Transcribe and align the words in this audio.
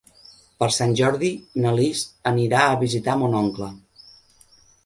Per 0.63 0.69
Sant 0.77 0.95
Jordi 0.99 1.29
na 1.65 1.75
Lis 1.81 2.01
anirà 2.31 2.65
a 2.71 2.81
visitar 2.87 3.19
mon 3.21 3.39
oncle. 3.45 3.73